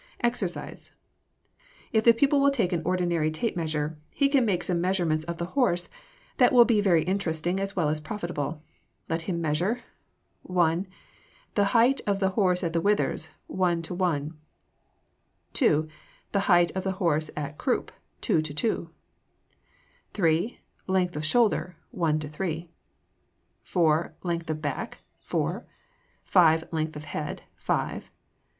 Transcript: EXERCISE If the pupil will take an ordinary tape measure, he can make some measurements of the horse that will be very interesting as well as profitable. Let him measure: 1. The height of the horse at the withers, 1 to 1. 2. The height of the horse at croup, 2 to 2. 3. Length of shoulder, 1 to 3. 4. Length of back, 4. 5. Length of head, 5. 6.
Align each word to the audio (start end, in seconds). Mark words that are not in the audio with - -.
EXERCISE 0.21 0.93
If 1.91 2.03
the 2.03 2.11
pupil 2.11 2.41
will 2.41 2.49
take 2.49 2.73
an 2.73 2.81
ordinary 2.83 3.29
tape 3.29 3.55
measure, 3.55 3.99
he 4.15 4.29
can 4.29 4.45
make 4.45 4.63
some 4.63 4.81
measurements 4.81 5.23
of 5.25 5.37
the 5.37 5.45
horse 5.53 5.89
that 6.37 6.51
will 6.51 6.65
be 6.65 6.81
very 6.81 7.03
interesting 7.03 7.59
as 7.59 7.75
well 7.75 7.87
as 7.87 8.01
profitable. 8.01 8.63
Let 9.09 9.29
him 9.29 9.39
measure: 9.39 9.81
1. 10.41 10.87
The 11.53 11.65
height 11.77 12.01
of 12.07 12.19
the 12.19 12.29
horse 12.31 12.63
at 12.63 12.73
the 12.73 12.81
withers, 12.81 13.29
1 13.45 13.83
to 13.83 13.93
1. 13.93 14.35
2. 15.53 15.87
The 16.31 16.39
height 16.39 16.71
of 16.73 16.83
the 16.83 16.93
horse 16.93 17.29
at 17.37 17.59
croup, 17.59 17.91
2 18.21 18.41
to 18.41 18.53
2. 18.55 18.89
3. 20.15 20.59
Length 20.87 21.15
of 21.15 21.23
shoulder, 21.23 21.77
1 21.91 22.19
to 22.21 22.27
3. 22.27 22.71
4. 23.61 24.15
Length 24.23 24.49
of 24.49 24.61
back, 24.63 25.01
4. 25.19 25.67
5. 26.25 26.63
Length 26.73 26.95
of 26.95 27.03
head, 27.03 27.43
5. 27.57 28.01
6. 28.05 28.11